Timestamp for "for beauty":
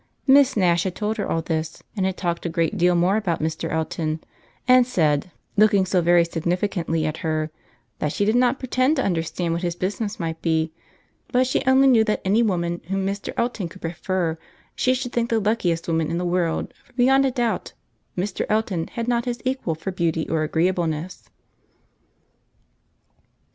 19.75-20.27